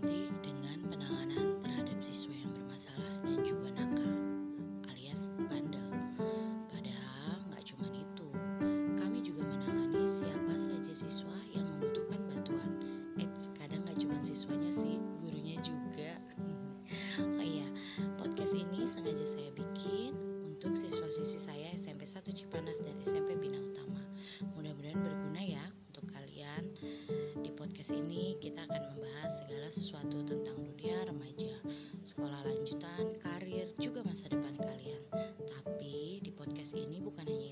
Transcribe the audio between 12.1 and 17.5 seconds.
bantuan. Eh, kadang nggak cuma siswanya sih, gurunya juga. oh